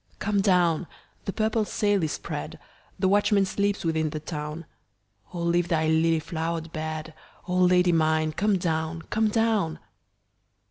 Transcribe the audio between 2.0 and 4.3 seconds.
is spread, The watchman sleeps within the